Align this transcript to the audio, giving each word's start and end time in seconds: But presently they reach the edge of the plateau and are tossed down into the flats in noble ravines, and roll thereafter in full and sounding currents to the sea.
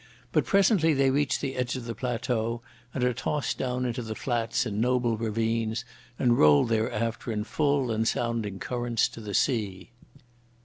But 0.31 0.45
presently 0.45 0.95
they 0.95 1.11
reach 1.11 1.41
the 1.41 1.55
edge 1.55 1.75
of 1.75 1.85
the 1.85 1.93
plateau 1.93 2.63
and 2.91 3.03
are 3.03 3.13
tossed 3.13 3.59
down 3.59 3.85
into 3.85 4.01
the 4.01 4.15
flats 4.15 4.65
in 4.65 4.81
noble 4.81 5.15
ravines, 5.15 5.85
and 6.17 6.39
roll 6.39 6.65
thereafter 6.65 7.31
in 7.31 7.43
full 7.43 7.91
and 7.91 8.07
sounding 8.07 8.57
currents 8.57 9.07
to 9.09 9.21
the 9.21 9.35
sea. 9.35 9.91